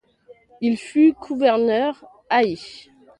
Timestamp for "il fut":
0.61-1.13